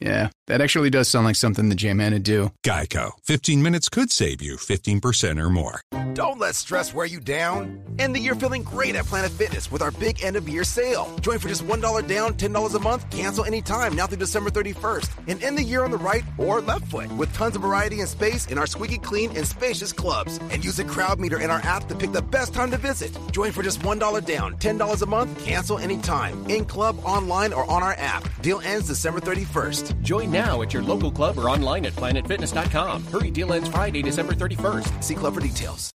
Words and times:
yeah, 0.00 0.30
that 0.46 0.60
actually 0.62 0.88
does 0.88 1.08
sound 1.08 1.26
like 1.26 1.36
something 1.36 1.68
the 1.68 1.74
J-Man 1.74 2.14
would 2.14 2.22
do. 2.22 2.52
Geico. 2.64 3.12
15 3.24 3.62
minutes 3.62 3.88
could 3.88 4.10
save 4.10 4.40
you 4.40 4.56
15% 4.56 5.38
or 5.38 5.50
more. 5.50 5.82
Don't 6.14 6.38
let 6.38 6.54
stress 6.54 6.94
wear 6.94 7.06
you 7.06 7.20
down. 7.20 7.78
End 7.98 8.14
the 8.14 8.20
year 8.20 8.34
feeling 8.34 8.62
great 8.62 8.94
at 8.96 9.04
Planet 9.04 9.30
Fitness 9.30 9.70
with 9.70 9.82
our 9.82 9.90
big 9.92 10.22
end 10.24 10.36
of 10.36 10.48
year 10.48 10.64
sale. 10.64 11.14
Join 11.20 11.38
for 11.38 11.48
just 11.48 11.64
$1 11.64 12.06
down, 12.06 12.32
$10 12.34 12.74
a 12.74 12.78
month, 12.78 13.10
cancel 13.10 13.44
anytime 13.44 13.94
now 13.94 14.06
through 14.06 14.18
December 14.18 14.50
31st, 14.50 15.10
and 15.28 15.42
end 15.42 15.58
the 15.58 15.62
year 15.62 15.84
on 15.84 15.90
the 15.90 15.98
right 15.98 16.24
or 16.38 16.60
left 16.62 16.86
foot 16.86 17.12
with 17.12 17.32
tons 17.34 17.54
of 17.54 17.62
variety 17.62 18.00
and 18.00 18.08
space 18.08 18.46
in 18.46 18.56
our 18.58 18.66
squeaky 18.66 18.98
clean 18.98 19.30
and 19.36 19.46
spacious 19.46 19.92
clubs. 19.92 20.38
And 20.50 20.64
use 20.64 20.78
a 20.78 20.84
crowd 20.84 21.20
meter 21.20 21.40
in 21.40 21.50
our 21.50 21.60
app 21.60 21.88
to 21.88 21.94
pick 21.94 22.12
the 22.12 22.22
best 22.22 22.54
time 22.54 22.70
to 22.70 22.78
visit. 22.78 23.16
Join 23.32 23.52
for 23.52 23.62
just 23.62 23.80
$1 23.80 24.24
down, 24.24 24.56
$10 24.56 25.02
a 25.02 25.06
month, 25.06 25.44
cancel 25.44 25.78
anytime. 25.78 26.44
In 26.48 26.64
club, 26.64 26.98
online, 27.04 27.52
or 27.52 27.70
on 27.70 27.82
our 27.82 27.94
app. 27.98 28.24
Deal 28.40 28.60
ends 28.60 28.88
December 28.88 29.20
31st. 29.20 29.89
Join 30.02 30.30
now 30.30 30.62
at 30.62 30.72
your 30.72 30.82
local 30.82 31.10
club 31.10 31.38
or 31.38 31.48
online 31.48 31.86
at 31.86 31.92
planetfitness.com. 31.94 33.04
Hurry, 33.06 33.30
deal 33.30 33.52
ends 33.52 33.68
Friday, 33.68 34.02
December 34.02 34.34
31st. 34.34 35.02
See 35.02 35.14
club 35.14 35.34
for 35.34 35.40
details. 35.40 35.92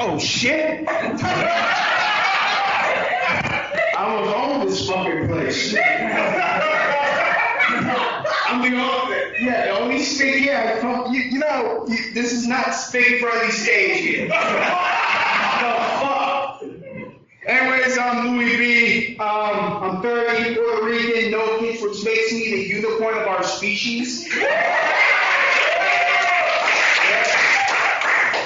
Oh 0.00 0.18
shit! 0.18 0.86
I 3.98 4.20
was 4.20 4.32
on 4.32 4.66
this 4.66 4.88
fucking 4.88 5.28
place. 5.28 5.74
I'm 8.46 8.62
the 8.62 8.68
only, 8.80 9.16
yeah, 9.40 9.66
the 9.66 9.70
only 9.80 9.98
speak, 10.02 10.46
yeah, 10.46 11.10
you, 11.10 11.20
you 11.20 11.38
know, 11.38 11.84
you, 11.88 12.14
this 12.14 12.32
is 12.32 12.46
not 12.46 12.70
speak 12.74 13.20
friendly 13.20 13.50
stage 13.50 14.00
here. 14.00 14.28
Anyways, 17.48 17.96
I'm 17.96 18.36
Louie 18.36 18.56
Bee. 18.58 19.16
Um, 19.16 19.82
I'm 19.82 20.02
30, 20.02 20.54
Puerto 20.54 20.84
Rican, 20.84 21.30
no 21.30 21.58
kids, 21.60 21.82
which 21.82 22.04
makes 22.04 22.30
me 22.30 22.50
the 22.50 22.68
unicorn 22.68 23.16
of 23.16 23.26
our 23.26 23.42
species. 23.42 24.28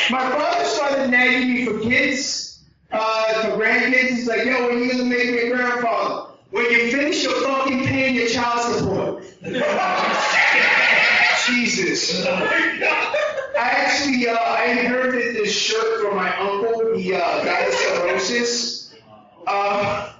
My 0.08 0.20
father 0.30 0.64
started 0.66 1.10
nagging 1.10 1.52
me 1.52 1.64
for 1.64 1.80
kids, 1.80 2.62
uh, 2.92 3.42
for 3.42 3.56
grandkids. 3.60 4.10
He's 4.10 4.28
like, 4.28 4.44
yo, 4.44 4.68
when 4.68 4.78
you 4.78 4.92
gonna 4.92 5.04
make 5.04 5.32
me 5.32 5.38
a 5.38 5.56
grandfather? 5.56 6.30
When 6.50 6.70
you 6.70 6.92
finish 6.92 7.24
your 7.24 7.42
fucking 7.42 7.84
paying 7.86 8.14
your 8.14 8.28
child 8.28 8.60
support. 8.76 9.24
Jesus. 11.48 12.24
I 12.24 12.78
actually, 13.56 14.28
uh, 14.28 14.36
I 14.36 14.66
inherited 14.66 15.34
this 15.34 15.52
shirt 15.52 16.02
from 16.02 16.14
my 16.14 16.36
uncle. 16.38 16.94
He 16.96 17.12
uh, 17.12 17.18
died 17.18 17.66
of 17.66 17.74
cirrhosis. 17.74 18.71
Uh, 19.46 20.12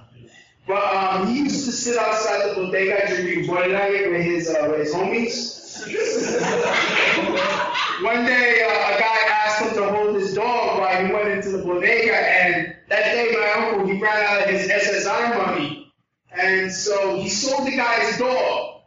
but 0.67 0.95
um, 0.95 1.27
he 1.27 1.39
used 1.39 1.65
to 1.65 1.71
sit 1.71 1.97
outside 1.97 2.49
the 2.49 2.55
bodega 2.55 3.07
drinking 3.07 3.47
Light 3.47 4.11
with 4.11 4.21
his, 4.21 4.49
uh, 4.49 4.67
with 4.69 4.79
his 4.79 4.93
homies. 4.93 5.53
One 8.03 8.25
day, 8.25 8.63
uh, 8.63 8.95
a 8.95 8.99
guy 8.99 9.17
asked 9.29 9.63
him 9.63 9.73
to 9.75 9.89
hold 9.89 10.15
his 10.15 10.33
dog 10.33 10.79
while 10.79 11.05
he 11.05 11.11
went 11.11 11.29
into 11.29 11.49
the 11.49 11.63
bodega, 11.63 12.15
and 12.15 12.75
that 12.89 13.13
day, 13.13 13.31
my 13.33 13.63
uncle 13.63 13.87
he 13.87 14.01
ran 14.01 14.25
out 14.25 14.43
of 14.43 14.49
his 14.49 14.67
SSI 14.67 15.37
money, 15.37 15.93
and 16.31 16.71
so 16.71 17.17
he 17.17 17.29
sold 17.29 17.67
the 17.67 17.75
guy's 17.75 18.17
dog. 18.17 18.81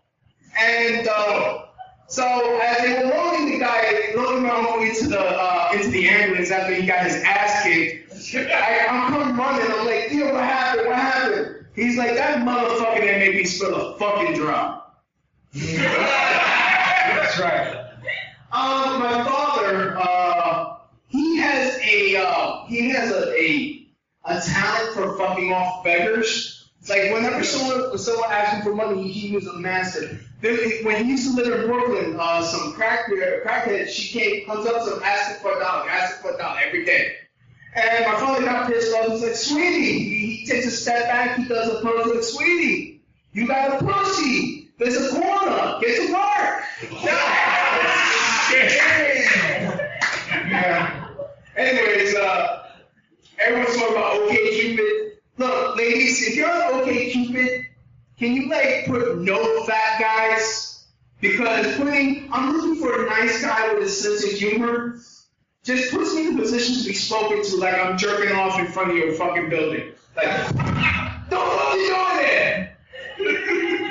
And 0.58 1.08
uh, 1.08 1.66
so 2.08 2.60
as 2.62 2.78
they 2.78 2.94
were 2.94 3.10
loading 3.10 3.52
the 3.52 3.58
guy, 3.58 4.12
loading 4.16 4.44
my 4.44 4.50
uncle 4.50 4.82
into 4.82 5.08
the 5.08 5.20
uh, 5.20 5.72
into 5.74 5.88
the 5.88 6.08
ambulance 6.08 6.50
after 6.50 6.74
he 6.74 6.86
got 6.86 7.04
his 7.04 7.16
ass 7.24 7.64
kicked, 7.64 8.15
I, 8.34 8.86
I'm 8.88 9.12
coming 9.12 9.36
running. 9.36 9.66
I'm 9.70 9.86
like, 9.86 10.10
yo, 10.12 10.32
what 10.32 10.44
happened? 10.44 10.86
What 10.88 10.96
happened? 10.96 11.66
He's 11.74 11.96
like, 11.96 12.14
that 12.14 12.38
motherfucker 12.38 13.00
that 13.00 13.18
made 13.18 13.36
me 13.36 13.44
spill 13.44 13.74
a 13.74 13.98
fucking 13.98 14.34
drop. 14.34 15.04
That's 15.52 17.38
right. 17.38 17.86
Um, 18.52 19.00
my 19.00 19.24
father, 19.24 19.96
uh, 19.98 20.78
he 21.08 21.36
has 21.36 21.78
a 21.78 22.16
uh, 22.16 22.66
he 22.66 22.88
has 22.90 23.10
a, 23.10 23.32
a 23.38 23.88
a 24.24 24.40
talent 24.40 24.94
for 24.94 25.16
fucking 25.18 25.52
off 25.52 25.84
beggars. 25.84 26.70
It's 26.80 26.88
like 26.88 27.12
whenever 27.12 27.44
someone 27.44 27.90
when 27.90 27.98
someone 27.98 28.30
asks 28.30 28.56
him 28.56 28.62
for 28.62 28.74
money, 28.74 29.08
he 29.08 29.34
was 29.34 29.46
a 29.46 29.54
master. 29.54 30.18
Then, 30.40 30.58
when 30.84 31.04
he 31.04 31.12
used 31.12 31.30
to 31.30 31.42
live 31.42 31.60
in 31.60 31.66
Brooklyn, 31.66 32.16
uh, 32.18 32.42
some 32.42 32.72
crack 32.72 33.10
crackhead, 33.10 33.88
she 33.88 34.18
came 34.18 34.46
comes 34.46 34.66
up 34.66 34.84
to 34.84 34.96
him 34.96 35.02
asking 35.02 35.42
for 35.42 35.56
a 35.56 35.60
dollar, 35.60 35.88
asking 35.88 36.22
for 36.22 36.34
a 36.34 36.38
dollar 36.38 36.60
every 36.64 36.84
day. 36.84 37.16
And 37.76 38.06
my 38.06 38.18
father 38.18 38.44
got 38.44 38.68
pissed 38.68 38.94
off. 38.96 39.08
He's 39.08 39.22
like, 39.22 39.34
sweetie, 39.34 39.98
he, 39.98 40.36
he 40.36 40.46
takes 40.46 40.66
a 40.66 40.70
step 40.70 41.08
back, 41.08 41.36
he 41.36 41.46
does 41.46 41.68
a 41.68 41.82
pose 41.82 42.06
like, 42.06 42.22
sweetie, 42.22 43.02
you 43.32 43.46
got 43.46 43.82
a 43.82 43.84
pussy. 43.84 44.70
There's 44.78 44.96
a 44.96 45.10
corner. 45.10 45.78
Get 45.80 46.06
to 46.06 46.12
work. 46.12 46.64
yeah. 50.50 51.08
Anyways, 51.56 52.14
uh, 52.14 52.68
everyone's 53.38 53.76
talking 53.76 53.94
about 53.94 54.28
OkCupid. 54.28 55.10
Look, 55.38 55.76
ladies, 55.76 56.28
if 56.28 56.36
you're 56.36 56.50
on 56.50 56.82
OkCupid, 56.82 57.64
can 58.18 58.34
you 58.34 58.48
like 58.48 58.86
put 58.86 59.18
no 59.18 59.64
fat 59.64 60.00
guys? 60.00 60.86
Because 61.20 61.76
putting, 61.76 62.28
I'm 62.32 62.56
looking 62.56 62.76
for 62.76 63.04
a 63.04 63.10
nice 63.10 63.42
guy 63.42 63.74
with 63.74 63.84
a 63.84 63.88
sense 63.88 64.24
of 64.24 64.30
humor. 64.30 64.98
Just 65.66 65.92
puts 65.92 66.14
me 66.14 66.28
in 66.28 66.38
a 66.38 66.40
position 66.40 66.76
to 66.76 66.84
be 66.88 66.94
spoken 66.94 67.42
to 67.42 67.56
like 67.56 67.74
I'm 67.74 67.98
jerking 67.98 68.36
off 68.36 68.56
in 68.60 68.68
front 68.68 68.92
of 68.92 68.96
your 68.96 69.12
fucking 69.14 69.50
building. 69.50 69.90
Like, 70.14 70.46
the 70.48 71.36
fuck 71.36 71.74
you 71.74 71.88
doing 71.88 72.16
there? 72.18 72.76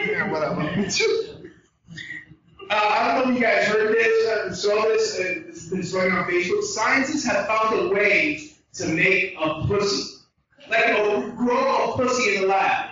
yeah, 0.07 0.31
whatever. 0.31 0.61
Uh, 2.67 2.73
I 2.73 3.05
don't 3.05 3.25
know 3.27 3.31
if 3.31 3.39
you 3.39 3.45
guys 3.45 3.67
heard 3.67 3.93
this, 3.93 4.27
uh, 4.27 4.51
saw 4.51 4.81
this, 4.85 5.19
uh, 5.19 5.49
it's 5.49 5.67
been 5.67 5.81
going 5.81 6.11
on 6.11 6.27
Facebook. 6.27 6.63
Scientists 6.63 7.23
have 7.23 7.45
found 7.45 7.79
a 7.79 7.89
way 7.89 8.53
to 8.73 8.87
make 8.87 9.35
a 9.39 9.67
pussy, 9.67 10.15
like 10.67 10.83
a, 10.83 11.31
grow 11.37 11.93
a 11.93 11.95
pussy 11.95 12.37
in 12.37 12.41
the 12.41 12.47
lab. 12.47 12.89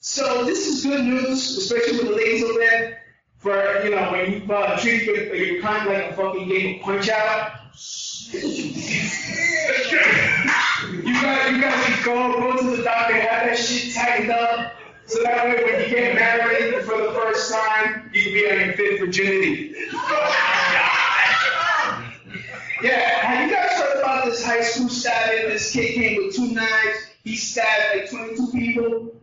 So 0.00 0.44
this 0.44 0.66
is 0.66 0.84
good 0.84 1.04
news, 1.04 1.56
especially 1.56 1.98
for 1.98 2.06
the 2.06 2.16
ladies 2.16 2.42
over 2.42 2.58
there. 2.58 3.02
For 3.38 3.84
you 3.84 3.90
know, 3.90 4.10
when 4.10 4.32
you 4.32 4.52
uh, 4.52 4.76
treat 4.80 5.04
your, 5.04 5.32
your 5.32 5.62
kind 5.62 5.88
like 5.88 6.10
a 6.10 6.14
fucking 6.14 6.48
game 6.48 6.80
of 6.80 6.82
punch 6.82 7.08
out. 7.08 7.52
Guys, 11.32 11.52
you 11.52 11.60
guys 11.60 11.84
can 11.84 12.04
go 12.04 12.32
go 12.40 12.56
to 12.58 12.76
the 12.76 12.82
doctor, 12.82 13.14
have 13.14 13.46
that 13.46 13.58
shit 13.58 13.94
tightened 13.94 14.30
up. 14.30 14.74
So 15.06 15.22
that 15.22 15.44
way, 15.44 15.64
when 15.64 15.80
you 15.80 15.88
get 15.94 16.14
married 16.14 16.84
for 16.84 16.96
the 16.96 17.12
first 17.12 17.52
time, 17.52 18.10
you 18.12 18.22
can 18.22 18.32
be 18.32 18.50
on 18.50 18.60
your 18.66 18.74
fifth 18.74 19.00
virginity. 19.00 19.74
yeah, 22.82 23.26
have 23.26 23.48
you 23.48 23.54
guys 23.54 23.72
heard 23.72 23.98
about 24.00 24.24
this 24.26 24.44
high 24.44 24.62
school 24.62 24.88
stabbing? 24.88 25.48
This 25.48 25.72
kid 25.72 25.94
came 25.94 26.24
with 26.24 26.36
two 26.36 26.52
knives. 26.52 26.98
He 27.24 27.36
stabbed 27.36 27.96
like 27.96 28.10
22 28.10 28.46
people. 28.52 29.14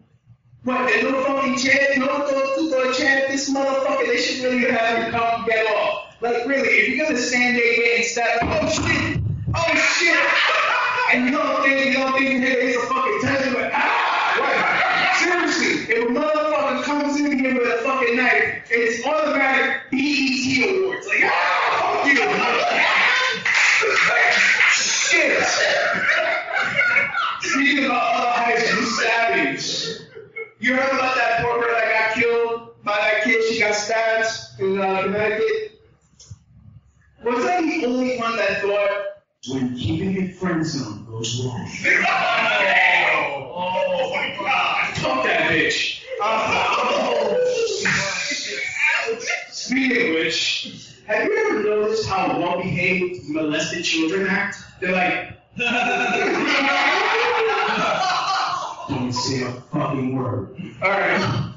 What, 0.64 0.88
they 0.88 1.04
no 1.04 1.24
fucking 1.24 1.58
chance, 1.58 1.98
no 1.98 2.06
to 2.28 2.94
chance 2.94 3.32
this 3.32 3.50
motherfucker, 3.54 4.08
they 4.08 4.22
should 4.22 4.44
really 4.44 4.72
have 4.72 5.04
him 5.04 5.12
come 5.12 5.46
get 5.46 5.66
off. 5.76 6.16
Like, 6.22 6.46
really, 6.46 6.68
if 6.68 6.90
you're 6.90 7.08
gonna 7.08 7.18
stand 7.18 7.56
there 7.56 7.76
getting 7.76 8.04
stabbed, 8.04 8.44
oh 8.44 8.70
shit, 8.70 9.22
oh 9.56 9.76
shit, 9.76 10.69
and 11.12 11.26
you 11.26 11.32
don't 11.32 11.64
think, 11.64 11.86
you 11.86 11.94
don't 11.94 12.14
think 12.18 12.44
it's 12.44 12.78
a 12.78 12.88
fucking 12.88 13.22
touch, 13.22 13.54
but 13.54 13.72
ah, 13.74 14.38
right. 14.40 15.16
Seriously, 15.18 15.94
if 15.94 16.08
a 16.08 16.12
motherfucker 16.12 16.84
comes 16.84 17.20
in 17.20 17.40
here 17.40 17.56
with 17.56 17.68
a 17.68 17.84
fucking 17.84 18.16
knife, 18.16 18.68
it's 18.70 19.06
automatic 19.06 19.90
BET 19.90 20.70
awards. 20.70 21.08
Like, 21.08 21.24
ah, 21.24 22.04
fuck 22.04 22.06
you. 22.06 22.20
Shit. 24.72 25.44
Speaking 27.42 27.86
of 27.86 27.92
other 27.92 28.30
high 28.30 28.60
school 28.60 28.86
stabbings, 28.86 30.02
you 30.60 30.76
heard 30.76 30.94
about 30.94 31.16
that 31.16 31.42
poor 31.42 31.60
girl 31.60 31.74
that 31.74 32.16
got 32.16 32.22
killed 32.22 32.84
by 32.84 32.96
that 32.98 33.24
kid? 33.24 33.44
She 33.52 33.60
got 33.60 33.74
stabbed 33.74 34.28
in 34.60 34.80
uh, 34.80 35.04
Connecticut. 35.04 35.82
Was 37.24 37.46
I 37.46 37.62
the 37.62 37.86
only 37.86 38.18
one 38.18 38.36
that 38.38 38.62
thought 38.62 39.10
when 39.50 39.76
keeping 39.76 40.16
it 40.22 40.36
friend 40.36 40.66
zone 40.66 41.06
goes 41.06 41.44
wrong? 41.44 41.68
oh, 43.16 43.52
oh 43.56 44.12
my 44.16 44.36
God! 44.38 44.98
Fuck 44.98 45.24
that 45.24 45.52
bitch. 45.52 46.02
Oh. 46.22 47.36
Speaking 49.52 50.10
of 50.10 50.14
which, 50.16 50.94
have 51.08 51.30
notice 51.64 52.06
how 52.06 52.40
well-behaved 52.40 53.30
molested 53.30 53.84
children 53.84 54.28
act? 54.28 54.58
They're 54.80 54.92
like, 54.92 55.40
don't 58.90 59.12
say 59.14 59.44
a 59.44 59.52
fucking 59.72 60.16
word. 60.16 60.56
All 60.82 60.90
right. 60.90 61.54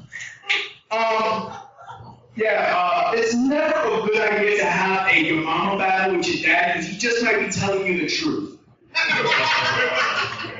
Um. 0.91 1.53
Yeah. 2.35 2.73
Uh, 2.75 3.11
it's 3.15 3.33
never 3.35 3.73
a 3.73 4.05
good 4.05 4.21
idea 4.31 4.57
to 4.57 4.65
have 4.65 5.07
a 5.07 5.43
truth. 8.13 8.59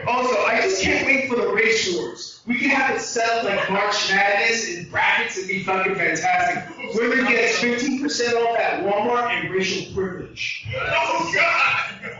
also, 0.07 0.41
I 0.45 0.59
just 0.61 0.81
can't 0.81 1.05
wait 1.05 1.29
for 1.29 1.35
the 1.35 1.47
race 1.49 1.93
wars. 1.93 2.41
We 2.45 2.57
can 2.57 2.69
have 2.71 2.97
it 2.97 3.01
set 3.01 3.29
up 3.29 3.43
like 3.43 3.69
March 3.69 4.09
Madness 4.09 4.75
and 4.75 4.91
brackets 4.91 5.37
and 5.37 5.47
be 5.47 5.63
fucking 5.63 5.95
fantastic. 5.95 6.77
Women 6.95 7.25
get 7.25 7.53
15% 7.55 8.33
off 8.33 8.59
at 8.59 8.83
Walmart 8.83 9.29
and 9.31 9.49
racial 9.49 9.93
privilege. 9.93 10.67
Oh 10.75 11.31
God! 11.33 12.19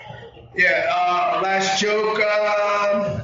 Yeah. 0.56 0.92
Uh, 0.96 1.42
last 1.44 1.82
joke. 1.82 2.20
Um, 2.20 3.22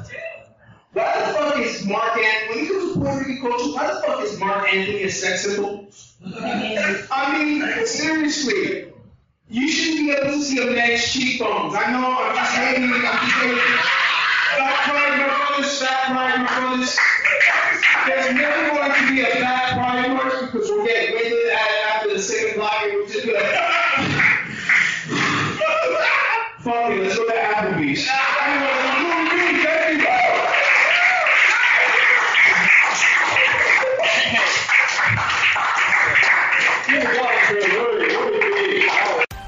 why 0.93 1.19
the 1.19 1.33
fuck 1.33 1.59
is 1.59 1.85
Marc 1.85 2.17
Anthony, 2.17 2.49
when 2.49 2.65
he 2.65 2.67
comes 2.67 2.93
to 2.93 2.99
Puerto 2.99 3.19
Rican 3.19 3.41
culture, 3.41 3.71
why 3.73 3.93
the 3.93 4.01
fuck 4.05 4.23
is 4.23 4.39
Marc 4.39 4.73
Anthony 4.73 5.03
a 5.03 5.11
sex 5.11 5.43
symbol? 5.43 5.87
I 6.25 7.37
mean, 7.37 7.85
seriously, 7.85 8.88
you 9.49 9.67
shouldn't 9.67 10.07
be 10.07 10.11
able 10.11 10.37
to 10.37 10.43
see 10.43 10.61
a 10.61 10.71
man's 10.71 11.11
cheekbones. 11.11 11.73
I 11.75 11.91
know, 11.91 12.15
I'm 12.19 12.35
just 12.35 12.53
hating, 12.53 12.83
I'm 12.85 13.01
just 13.01 13.33
hating. 13.41 13.57
Stop 14.53 14.75
crying, 14.85 15.19
my 15.21 15.47
brothers, 15.47 15.71
stop 15.71 16.05
crying, 16.05 16.41
my 16.43 16.59
brothers. 16.59 16.97
There's 18.05 18.35
never 18.35 18.75
going 18.75 18.91
to 18.93 19.11
be 19.11 19.21
a 19.21 19.41
bad 19.41 19.73
pride 19.73 20.11
march 20.13 20.51
because 20.51 20.69
we'll 20.69 20.85
get 20.85 20.98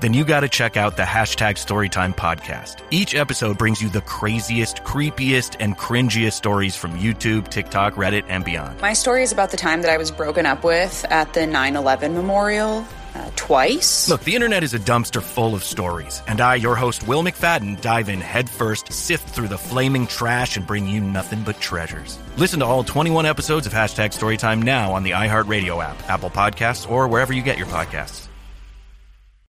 Then 0.00 0.14
you 0.14 0.24
got 0.24 0.40
to 0.40 0.48
check 0.48 0.76
out 0.76 0.96
the 0.96 1.02
hashtag 1.02 1.54
Storytime 1.54 2.14
podcast. 2.14 2.80
Each 2.90 3.14
episode 3.14 3.58
brings 3.58 3.82
you 3.82 3.88
the 3.88 4.00
craziest, 4.02 4.84
creepiest, 4.84 5.56
and 5.58 5.76
cringiest 5.76 6.34
stories 6.34 6.76
from 6.76 6.92
YouTube, 6.92 7.48
TikTok, 7.48 7.94
Reddit, 7.94 8.24
and 8.28 8.44
beyond. 8.44 8.80
My 8.80 8.92
story 8.92 9.24
is 9.24 9.32
about 9.32 9.50
the 9.50 9.56
time 9.56 9.82
that 9.82 9.90
I 9.90 9.96
was 9.96 10.10
broken 10.10 10.46
up 10.46 10.62
with 10.62 11.04
at 11.10 11.32
the 11.34 11.46
9 11.46 11.74
11 11.74 12.14
memorial 12.14 12.86
uh, 13.14 13.30
twice. 13.34 14.08
Look, 14.08 14.22
the 14.22 14.36
internet 14.36 14.62
is 14.62 14.74
a 14.74 14.78
dumpster 14.78 15.20
full 15.22 15.54
of 15.54 15.64
stories, 15.64 16.22
and 16.28 16.40
I, 16.40 16.54
your 16.54 16.76
host, 16.76 17.06
Will 17.08 17.22
McFadden, 17.22 17.80
dive 17.80 18.08
in 18.08 18.20
headfirst, 18.20 18.92
sift 18.92 19.28
through 19.28 19.48
the 19.48 19.58
flaming 19.58 20.06
trash, 20.06 20.56
and 20.56 20.66
bring 20.66 20.86
you 20.86 21.00
nothing 21.00 21.42
but 21.42 21.58
treasures. 21.60 22.18
Listen 22.36 22.60
to 22.60 22.66
all 22.66 22.84
21 22.84 23.26
episodes 23.26 23.66
of 23.66 23.72
Hashtag 23.72 24.10
Storytime 24.10 24.62
now 24.62 24.92
on 24.92 25.02
the 25.02 25.10
iHeartRadio 25.10 25.82
app, 25.82 26.08
Apple 26.08 26.30
Podcasts, 26.30 26.88
or 26.88 27.08
wherever 27.08 27.32
you 27.32 27.42
get 27.42 27.58
your 27.58 27.66
podcasts. 27.66 28.27